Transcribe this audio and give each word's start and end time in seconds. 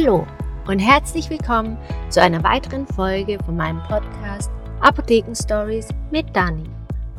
Hallo 0.00 0.24
und 0.68 0.78
herzlich 0.78 1.28
willkommen 1.28 1.76
zu 2.08 2.22
einer 2.22 2.44
weiteren 2.44 2.86
Folge 2.86 3.36
von 3.44 3.56
meinem 3.56 3.82
Podcast 3.88 4.48
Apotheken 4.78 5.34
Stories 5.34 5.88
mit 6.12 6.24
Dani. 6.36 6.70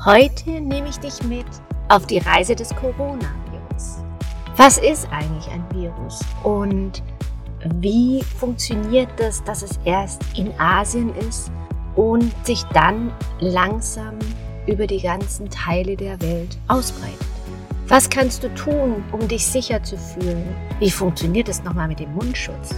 Heute 0.05 0.49
nehme 0.61 0.87
ich 0.87 0.95
dich 0.95 1.21
mit 1.23 1.45
auf 1.89 2.07
die 2.07 2.19
Reise 2.19 2.55
des 2.55 2.73
Coronavirus. 2.73 4.01
Was 4.55 4.77
ist 4.77 5.09
eigentlich 5.11 5.49
ein 5.51 5.65
Virus 5.73 6.21
und 6.43 7.03
wie 7.81 8.23
funktioniert 8.23 9.09
das, 9.17 9.43
dass 9.43 9.61
es 9.61 9.77
erst 9.83 10.21
in 10.37 10.57
Asien 10.57 11.13
ist 11.17 11.51
und 11.97 12.33
sich 12.45 12.63
dann 12.73 13.11
langsam 13.41 14.17
über 14.67 14.87
die 14.87 15.01
ganzen 15.01 15.49
Teile 15.49 15.97
der 15.97 16.21
Welt 16.21 16.57
ausbreitet? 16.69 17.28
Was 17.89 18.07
kannst 18.07 18.43
du 18.43 18.53
tun, 18.53 19.03
um 19.11 19.27
dich 19.27 19.43
sicher 19.43 19.81
zu 19.81 19.97
fühlen? 19.97 20.55
Wie 20.77 20.91
funktioniert 20.91 21.49
es 21.49 21.63
nochmal 21.63 21.87
mit 21.87 21.99
dem 21.99 22.13
Mundschutz? 22.13 22.75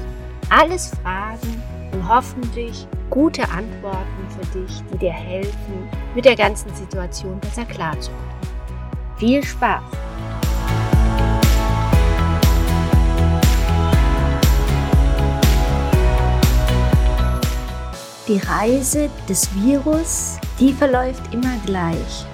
Alles 0.49 0.91
Fragen 1.03 1.61
und 1.91 2.07
hoffentlich 2.07 2.87
gute 3.09 3.43
Antworten 3.49 4.25
für 4.29 4.57
dich, 4.57 4.81
die 4.89 4.97
dir 4.99 5.11
helfen, 5.11 5.89
mit 6.15 6.23
der 6.23 6.37
ganzen 6.37 6.73
Situation 6.73 7.37
besser 7.41 7.65
klarzukommen. 7.65 8.23
Viel 9.17 9.43
Spaß! 9.43 9.83
Die 18.29 18.37
Reise 18.37 19.09
des 19.27 19.53
Virus, 19.55 20.37
die 20.57 20.71
verläuft 20.71 21.33
immer 21.33 21.57
gleich. 21.65 22.25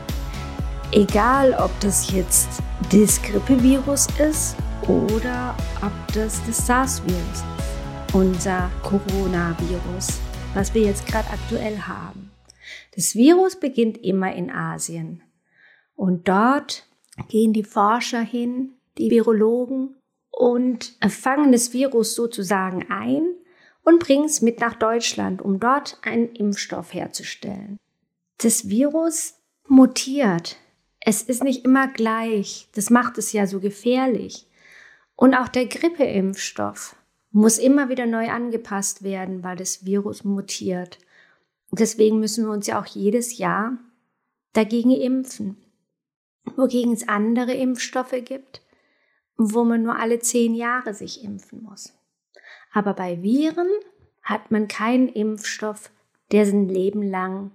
Egal, 0.93 1.53
ob 1.59 1.77
das 1.81 2.13
jetzt 2.13 2.47
das 2.91 3.21
Grippevirus 3.21 4.07
ist 4.19 4.55
oder 4.87 5.53
ob 5.81 5.91
das 6.13 6.41
das 6.47 6.65
SARS-Virus 6.65 7.19
ist, 7.33 8.15
unser 8.15 8.71
Coronavirus, 8.83 10.17
was 10.53 10.73
wir 10.73 10.83
jetzt 10.83 11.05
gerade 11.05 11.29
aktuell 11.29 11.77
haben. 11.79 12.31
Das 12.95 13.15
Virus 13.15 13.59
beginnt 13.59 13.97
immer 13.97 14.33
in 14.33 14.49
Asien 14.49 15.23
und 15.97 16.29
dort 16.29 16.87
gehen 17.27 17.51
die 17.51 17.65
Forscher 17.65 18.21
hin, 18.21 18.71
die 18.97 19.11
Virologen 19.11 19.97
und 20.31 20.97
fangen 21.09 21.51
das 21.51 21.73
Virus 21.73 22.15
sozusagen 22.15 22.85
ein 22.89 23.35
und 23.83 23.99
bringen 23.99 24.25
es 24.25 24.41
mit 24.41 24.61
nach 24.61 24.75
Deutschland, 24.75 25.41
um 25.41 25.59
dort 25.59 25.97
einen 26.03 26.29
Impfstoff 26.29 26.93
herzustellen. 26.93 27.77
Das 28.37 28.69
Virus 28.69 29.33
mutiert 29.67 30.55
es 31.07 31.21
ist 31.21 31.41
nicht 31.41 31.63
immer 31.63 31.87
gleich. 31.87 32.67
Das 32.75 32.89
macht 32.89 33.17
es 33.17 33.31
ja 33.31 33.47
so 33.47 33.61
gefährlich. 33.61 34.45
Und 35.15 35.35
auch 35.35 35.47
der 35.47 35.65
Grippeimpfstoff 35.65 36.97
muss 37.31 37.59
immer 37.59 37.87
wieder 37.87 38.05
neu 38.05 38.29
angepasst 38.29 39.03
werden, 39.03 39.41
weil 39.41 39.55
das 39.55 39.85
Virus 39.85 40.25
mutiert. 40.25 40.99
deswegen 41.71 42.19
müssen 42.19 42.43
wir 42.45 42.51
uns 42.51 42.67
ja 42.67 42.77
auch 42.77 42.85
jedes 42.85 43.37
Jahr 43.37 43.77
dagegen 44.51 44.91
impfen. 44.91 45.55
Wogegen 46.57 46.91
es 46.91 47.07
andere 47.07 47.53
Impfstoffe 47.53 48.25
gibt, 48.25 48.61
wo 49.37 49.63
man 49.63 49.83
nur 49.83 49.97
alle 49.97 50.19
zehn 50.19 50.55
Jahre 50.55 50.93
sich 50.93 51.23
impfen 51.23 51.63
muss. 51.63 51.93
Aber 52.73 52.93
bei 52.93 53.23
Viren 53.23 53.69
hat 54.23 54.51
man 54.51 54.67
keinen 54.67 55.07
Impfstoff, 55.07 55.89
der 56.33 56.45
sein 56.45 56.67
Leben 56.67 57.01
lang 57.01 57.51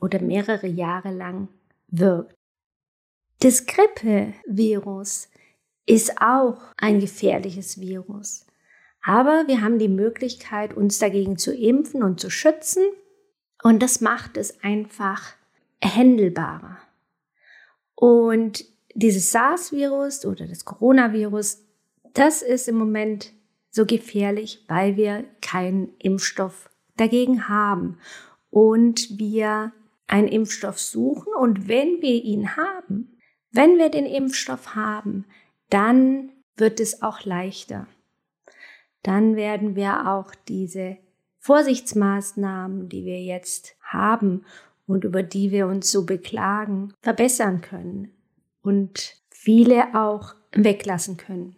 oder 0.00 0.20
mehrere 0.20 0.66
Jahre 0.66 1.12
lang 1.12 1.48
wirkt. 1.88 2.39
Das 3.40 3.64
Grippevirus 3.64 5.28
ist 5.86 6.20
auch 6.20 6.58
ein 6.76 7.00
gefährliches 7.00 7.80
Virus. 7.80 8.46
Aber 9.02 9.44
wir 9.46 9.62
haben 9.62 9.78
die 9.78 9.88
Möglichkeit, 9.88 10.74
uns 10.74 10.98
dagegen 10.98 11.38
zu 11.38 11.54
impfen 11.54 12.02
und 12.02 12.20
zu 12.20 12.28
schützen. 12.28 12.82
Und 13.62 13.82
das 13.82 14.02
macht 14.02 14.36
es 14.36 14.62
einfach 14.62 15.22
händelbarer. 15.82 16.76
Und 17.94 18.66
dieses 18.94 19.32
SARS-Virus 19.32 20.26
oder 20.26 20.46
das 20.46 20.66
Coronavirus, 20.66 21.62
das 22.12 22.42
ist 22.42 22.68
im 22.68 22.76
Moment 22.76 23.32
so 23.70 23.86
gefährlich, 23.86 24.64
weil 24.68 24.96
wir 24.98 25.24
keinen 25.40 25.94
Impfstoff 25.98 26.68
dagegen 26.96 27.48
haben 27.48 27.98
und 28.50 29.18
wir 29.18 29.72
einen 30.08 30.28
Impfstoff 30.28 30.78
suchen. 30.78 31.32
Und 31.32 31.68
wenn 31.68 32.02
wir 32.02 32.22
ihn 32.22 32.56
haben, 32.56 33.09
wenn 33.52 33.78
wir 33.78 33.88
den 33.90 34.06
Impfstoff 34.06 34.74
haben, 34.74 35.24
dann 35.68 36.30
wird 36.56 36.80
es 36.80 37.02
auch 37.02 37.24
leichter. 37.24 37.86
Dann 39.02 39.36
werden 39.36 39.76
wir 39.76 40.08
auch 40.08 40.34
diese 40.48 40.98
Vorsichtsmaßnahmen, 41.38 42.88
die 42.88 43.04
wir 43.04 43.20
jetzt 43.22 43.76
haben 43.80 44.44
und 44.86 45.04
über 45.04 45.22
die 45.22 45.50
wir 45.50 45.66
uns 45.66 45.90
so 45.90 46.04
beklagen, 46.04 46.92
verbessern 47.00 47.60
können 47.60 48.12
und 48.62 49.16
viele 49.30 49.94
auch 49.94 50.34
weglassen 50.52 51.16
können. 51.16 51.56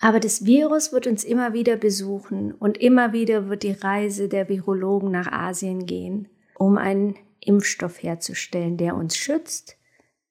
Aber 0.00 0.20
das 0.20 0.44
Virus 0.44 0.92
wird 0.92 1.08
uns 1.08 1.24
immer 1.24 1.52
wieder 1.52 1.76
besuchen 1.76 2.52
und 2.52 2.78
immer 2.78 3.12
wieder 3.12 3.48
wird 3.48 3.64
die 3.64 3.72
Reise 3.72 4.28
der 4.28 4.48
Virologen 4.48 5.10
nach 5.10 5.32
Asien 5.32 5.86
gehen, 5.86 6.28
um 6.54 6.78
einen 6.78 7.16
Impfstoff 7.40 8.00
herzustellen, 8.02 8.76
der 8.76 8.94
uns 8.94 9.16
schützt, 9.16 9.77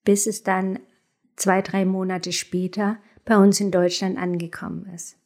bis 0.08 0.26
es 0.26 0.42
dann 0.42 0.80
zwei, 1.36 1.62
drei 1.62 1.84
Monate 1.84 2.32
später 2.32 2.98
bei 3.26 3.36
uns 3.36 3.60
in 3.60 3.72
Deutschland 3.72 4.18
angekommen 4.18 4.90
ist. 4.96 5.18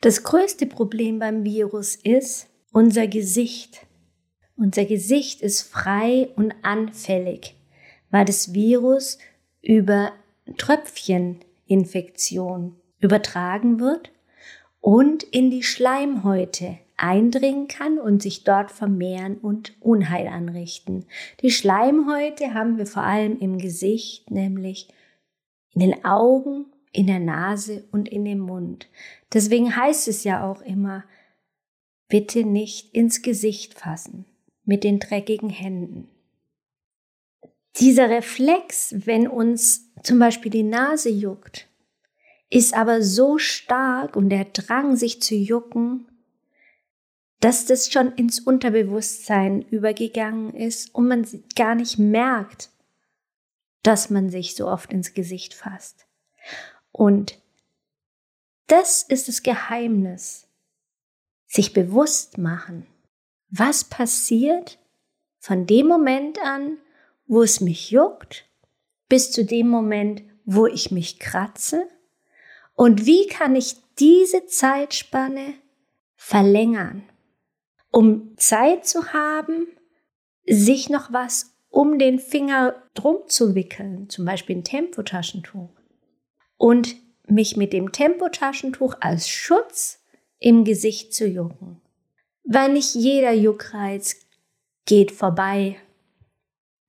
Das 0.00 0.24
größte 0.24 0.66
Problem 0.66 1.20
beim 1.20 1.44
Virus 1.44 1.94
ist 1.94 2.48
unser 2.72 3.06
Gesicht. 3.06 3.86
Unser 4.56 4.84
Gesicht 4.84 5.42
ist 5.42 5.62
frei 5.62 6.30
und 6.34 6.52
anfällig, 6.62 7.54
weil 8.10 8.24
das 8.24 8.52
Virus 8.52 9.18
über 9.62 10.10
Tröpfcheninfektion 10.56 12.74
übertragen 12.98 13.78
wird 13.78 14.10
und 14.80 15.22
in 15.22 15.52
die 15.52 15.62
Schleimhäute 15.62 16.78
eindringen 17.00 17.66
kann 17.66 17.98
und 17.98 18.22
sich 18.22 18.44
dort 18.44 18.70
vermehren 18.70 19.38
und 19.38 19.74
Unheil 19.80 20.28
anrichten. 20.28 21.06
Die 21.42 21.50
Schleimhäute 21.50 22.54
haben 22.54 22.78
wir 22.78 22.86
vor 22.86 23.02
allem 23.02 23.38
im 23.38 23.58
Gesicht, 23.58 24.30
nämlich 24.30 24.88
in 25.72 25.80
den 25.80 26.04
Augen, 26.04 26.66
in 26.92 27.06
der 27.06 27.20
Nase 27.20 27.84
und 27.92 28.08
in 28.08 28.24
dem 28.24 28.40
Mund. 28.40 28.88
Deswegen 29.32 29.74
heißt 29.74 30.08
es 30.08 30.24
ja 30.24 30.48
auch 30.48 30.60
immer, 30.62 31.04
bitte 32.08 32.44
nicht 32.44 32.94
ins 32.94 33.22
Gesicht 33.22 33.74
fassen 33.74 34.26
mit 34.64 34.84
den 34.84 34.98
dreckigen 34.98 35.50
Händen. 35.50 36.08
Dieser 37.76 38.10
Reflex, 38.10 38.94
wenn 39.06 39.26
uns 39.26 39.92
zum 40.02 40.18
Beispiel 40.18 40.50
die 40.50 40.64
Nase 40.64 41.08
juckt, 41.08 41.68
ist 42.50 42.74
aber 42.74 43.00
so 43.00 43.38
stark 43.38 44.16
und 44.16 44.28
der 44.28 44.44
Drang, 44.46 44.96
sich 44.96 45.22
zu 45.22 45.36
jucken, 45.36 46.09
dass 47.40 47.64
das 47.64 47.90
schon 47.90 48.12
ins 48.12 48.38
Unterbewusstsein 48.38 49.62
übergegangen 49.62 50.54
ist 50.54 50.94
und 50.94 51.08
man 51.08 51.26
gar 51.56 51.74
nicht 51.74 51.98
merkt, 51.98 52.70
dass 53.82 54.10
man 54.10 54.28
sich 54.28 54.54
so 54.54 54.68
oft 54.68 54.92
ins 54.92 55.14
Gesicht 55.14 55.54
fasst. 55.54 56.06
Und 56.92 57.40
das 58.66 59.02
ist 59.02 59.28
das 59.28 59.42
Geheimnis. 59.42 60.46
Sich 61.46 61.72
bewusst 61.72 62.38
machen, 62.38 62.86
was 63.48 63.84
passiert 63.84 64.78
von 65.38 65.66
dem 65.66 65.88
Moment 65.88 66.38
an, 66.44 66.76
wo 67.26 67.42
es 67.42 67.60
mich 67.60 67.90
juckt, 67.90 68.48
bis 69.08 69.32
zu 69.32 69.44
dem 69.44 69.68
Moment, 69.68 70.22
wo 70.44 70.66
ich 70.66 70.90
mich 70.90 71.18
kratze 71.18 71.88
und 72.74 73.06
wie 73.06 73.26
kann 73.26 73.56
ich 73.56 73.76
diese 73.98 74.46
Zeitspanne 74.46 75.54
verlängern 76.14 77.02
um 77.90 78.36
Zeit 78.36 78.86
zu 78.86 79.12
haben, 79.12 79.66
sich 80.46 80.88
noch 80.88 81.12
was 81.12 81.54
um 81.68 81.98
den 81.98 82.18
Finger 82.18 82.74
drum 82.94 83.18
zu 83.26 83.54
wickeln, 83.54 84.08
zum 84.08 84.24
Beispiel 84.24 84.56
ein 84.56 84.64
Tempotaschentuch. 84.64 85.70
Und 86.56 86.96
mich 87.26 87.56
mit 87.56 87.72
dem 87.72 87.92
Tempotaschentuch 87.92 88.96
als 89.00 89.28
Schutz 89.28 90.02
im 90.38 90.64
Gesicht 90.64 91.14
zu 91.14 91.26
jucken. 91.26 91.80
Weil 92.44 92.72
nicht 92.72 92.94
jeder 92.94 93.32
Juckreiz 93.32 94.16
geht 94.84 95.12
vorbei. 95.12 95.76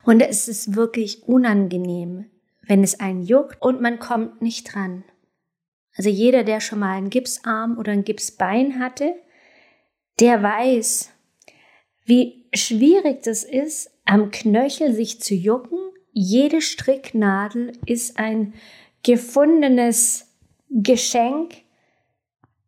Und 0.04 0.22
es 0.22 0.48
ist 0.48 0.76
wirklich 0.76 1.24
unangenehm, 1.28 2.26
wenn 2.64 2.84
es 2.84 3.00
einen 3.00 3.22
juckt 3.22 3.62
und 3.62 3.82
man 3.82 4.00
kommt 4.00 4.42
nicht 4.42 4.74
dran. 4.74 5.04
Also 5.96 6.10
jeder, 6.10 6.44
der 6.44 6.62
schon 6.62 6.80
mal 6.80 6.98
einen 6.98 7.10
Gipsarm 7.10 7.78
oder 7.78 7.92
ein 7.92 8.04
Gipsbein 8.04 8.80
hatte, 8.80 9.14
der 10.20 10.44
weiß, 10.44 11.10
wie 12.06 12.46
schwierig 12.54 13.24
das 13.24 13.44
ist, 13.44 13.92
am 14.06 14.32
Knöchel 14.32 14.94
sich 14.94 15.22
zu 15.22 15.34
jucken. 15.34 15.80
Jede 16.12 16.62
Stricknadel 16.62 17.72
ist 17.86 18.20
ein 18.20 18.54
gefundenes 19.04 20.28
Geschenk, 20.70 21.56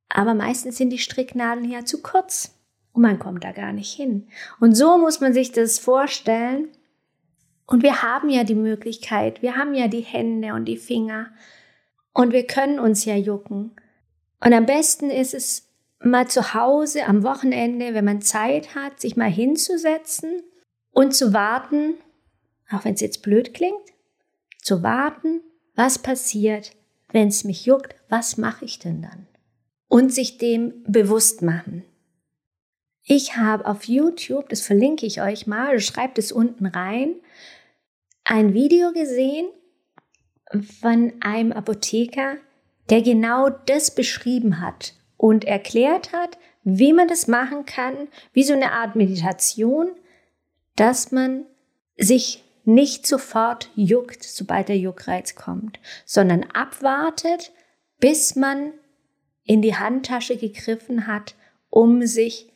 Aber 0.10 0.36
meistens 0.36 0.78
sind 0.78 0.92
die 0.92 1.00
Stricknadeln 1.00 1.70
ja 1.70 1.86
zu 1.86 2.02
kurz 2.02 2.54
und 2.94 3.02
man 3.02 3.18
kommt 3.18 3.44
da 3.44 3.52
gar 3.52 3.74
nicht 3.74 3.92
hin. 3.94 4.28
Und 4.60 4.76
so 4.76 4.98
muss 4.98 5.20
man 5.20 5.34
sich 5.34 5.52
das 5.52 5.80
vorstellen. 5.80 6.70
Und 7.66 7.82
wir 7.82 8.04
haben 8.04 8.30
ja 8.30 8.44
die 8.44 8.56
Möglichkeit, 8.56 9.42
wir 9.42 9.56
haben 9.56 9.74
ja 9.74 9.88
die 9.88 10.02
Hände 10.02 10.54
und 10.54 10.66
die 10.66 10.78
Finger 10.78 11.32
und 12.14 12.32
wir 12.32 12.46
können 12.46 12.78
uns 12.78 13.06
ja 13.06 13.16
jucken. 13.16 13.72
Und 14.40 14.54
am 14.54 14.66
besten 14.66 15.10
ist 15.10 15.34
es 15.34 15.73
mal 16.06 16.28
zu 16.28 16.54
Hause 16.54 17.06
am 17.06 17.24
Wochenende, 17.24 17.94
wenn 17.94 18.06
man 18.06 18.22
Zeit 18.22 18.76
hat, 18.76 19.00
sich 19.00 19.16
mal 19.16 19.30
hinzusetzen 19.30 20.44
und 20.92 21.16
zu 21.16 21.34
warten, 21.34 21.96
auch 22.72 22.86
wenn 22.86 22.94
es 22.94 23.02
jetzt 23.02 23.22
blöd 23.22 23.54
klingt, 23.54 23.94
zu 24.62 24.84
warten, 24.84 25.42
was 25.76 26.00
passiert, 26.00 26.72
wenn 27.12 27.28
es 27.28 27.44
mich 27.44 27.66
juckt, 27.66 27.96
was 28.10 28.38
mache 28.38 28.66
ich 28.66 28.80
denn 28.80 29.02
dann? 29.02 29.28
Und 29.88 30.14
sich 30.14 30.38
dem 30.38 30.84
bewusst 30.88 31.42
machen. 31.42 31.84
Ich 33.06 33.36
habe 33.36 33.66
auf 33.66 33.86
YouTube, 33.86 34.50
das 34.50 34.62
verlinke 34.62 35.06
ich 35.06 35.22
euch 35.22 35.46
mal, 35.46 35.80
schreibt 35.80 36.18
es 36.18 36.32
unten 36.32 36.66
rein, 36.66 37.16
ein 38.24 38.54
Video 38.54 38.94
gesehen 38.94 39.48
von 40.80 41.14
einem 41.20 41.52
Apotheker, 41.52 42.38
der 42.90 43.02
genau 43.02 43.50
das 43.50 43.94
beschrieben 43.94 44.62
hat 44.62 44.94
und 45.24 45.46
erklärt 45.46 46.12
hat, 46.12 46.38
wie 46.66 46.92
man 46.92 47.08
das 47.08 47.30
machen 47.30 47.66
kann, 47.66 48.10
wie 48.34 48.44
so 48.44 48.52
eine 48.52 48.74
Art 48.74 48.98
Meditation, 48.98 49.92
dass 50.76 51.14
man 51.14 51.46
sich 51.96 52.44
nicht 52.66 53.08
sofort 53.08 53.72
juckt, 53.74 54.22
sobald 54.22 54.68
der 54.68 54.78
Juckreiz 54.78 55.36
kommt, 55.36 55.80
sondern 56.04 56.44
abwartet, 56.44 57.54
bis 58.02 58.36
man 58.36 58.74
in 59.46 59.62
die 59.62 59.78
Handtasche 59.78 60.36
gegriffen 60.36 61.08
hat, 61.08 61.36
um 61.70 62.06
sich 62.06 62.52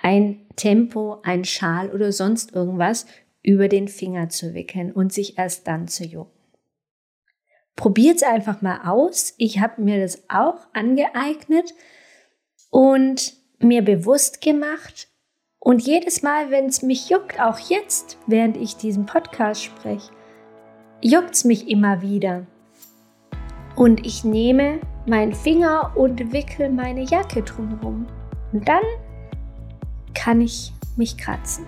ein 0.00 0.46
Tempo, 0.54 1.18
ein 1.24 1.44
Schal 1.44 1.90
oder 1.90 2.12
sonst 2.12 2.52
irgendwas 2.52 3.06
über 3.42 3.66
den 3.66 3.88
Finger 3.88 4.28
zu 4.28 4.54
wickeln 4.54 4.92
und 4.92 5.12
sich 5.12 5.38
erst 5.38 5.66
dann 5.66 5.88
zu 5.88 6.04
jucken. 6.04 6.30
Probiert's 7.74 8.22
einfach 8.22 8.62
mal 8.62 8.82
aus. 8.84 9.34
Ich 9.38 9.58
habe 9.58 9.82
mir 9.82 10.00
das 10.00 10.22
auch 10.28 10.68
angeeignet 10.72 11.74
und 12.72 13.34
mir 13.60 13.84
bewusst 13.84 14.40
gemacht. 14.40 15.08
Und 15.60 15.82
jedes 15.82 16.22
Mal, 16.22 16.50
wenn 16.50 16.66
es 16.66 16.82
mich 16.82 17.10
juckt, 17.10 17.38
auch 17.38 17.58
jetzt, 17.58 18.18
während 18.26 18.56
ich 18.56 18.76
diesen 18.76 19.06
Podcast 19.06 19.62
spreche, 19.62 20.10
juckt's 21.00 21.44
mich 21.44 21.68
immer 21.68 22.02
wieder. 22.02 22.46
Und 23.76 24.04
ich 24.04 24.24
nehme 24.24 24.80
meinen 25.06 25.34
Finger 25.34 25.92
und 25.94 26.32
wickel 26.32 26.70
meine 26.70 27.02
Jacke 27.02 27.42
drumherum. 27.42 28.06
Und 28.52 28.66
dann 28.66 28.82
kann 30.14 30.40
ich 30.40 30.72
mich 30.96 31.16
kratzen. 31.16 31.66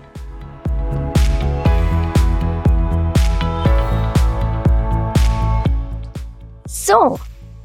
So, 6.65 7.19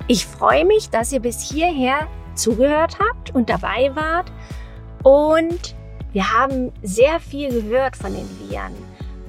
ich 0.09 0.27
freue 0.27 0.65
mich, 0.65 0.91
dass 0.91 1.13
ihr 1.13 1.21
bis 1.21 1.41
hierher 1.41 2.07
zugehört 2.35 2.99
habt 2.99 3.20
und 3.33 3.51
dabei 3.51 3.91
wart. 3.95 4.31
Und 5.03 5.75
wir 6.13 6.33
haben 6.33 6.73
sehr 6.83 7.21
viel 7.21 7.51
gehört 7.51 7.97
von 7.97 8.13
den 8.13 8.29
Viren, 8.39 8.75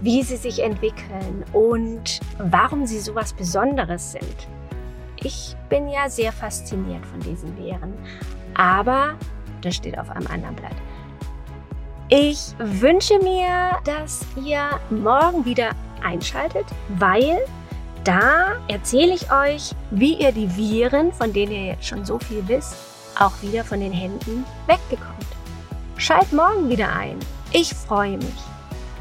wie 0.01 0.23
sie 0.23 0.37
sich 0.37 0.63
entwickeln 0.63 1.43
und 1.53 2.19
warum 2.37 2.85
sie 2.85 2.99
so 2.99 3.13
was 3.15 3.33
Besonderes 3.33 4.13
sind. 4.13 4.47
Ich 5.23 5.55
bin 5.69 5.87
ja 5.87 6.09
sehr 6.09 6.31
fasziniert 6.31 7.05
von 7.05 7.19
diesen 7.19 7.55
Viren. 7.57 7.93
Aber 8.55 9.13
das 9.61 9.75
steht 9.75 9.97
auf 9.97 10.09
einem 10.09 10.27
anderen 10.27 10.55
Blatt. 10.55 10.75
Ich 12.09 12.53
wünsche 12.57 13.19
mir, 13.19 13.77
dass 13.85 14.25
ihr 14.43 14.79
morgen 14.89 15.45
wieder 15.45 15.69
einschaltet, 16.03 16.65
weil 16.97 17.39
da 18.03 18.57
erzähle 18.67 19.13
ich 19.13 19.31
euch, 19.31 19.71
wie 19.91 20.15
ihr 20.15 20.31
die 20.31 20.53
Viren, 20.57 21.13
von 21.13 21.31
denen 21.31 21.51
ihr 21.51 21.65
jetzt 21.67 21.85
schon 21.85 22.03
so 22.03 22.19
viel 22.19 22.45
wisst, 22.47 22.75
auch 23.19 23.41
wieder 23.41 23.63
von 23.63 23.79
den 23.79 23.93
Händen 23.93 24.45
wegbekommt. 24.67 25.27
Schalt 25.97 26.33
morgen 26.33 26.69
wieder 26.69 26.93
ein. 26.93 27.19
Ich 27.51 27.73
freue 27.73 28.17
mich. 28.17 28.41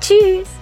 Tschüss! 0.00 0.59